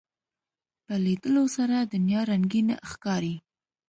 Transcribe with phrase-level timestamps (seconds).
[0.85, 3.35] په لیدلو سره دنیا رنگینه ښکاري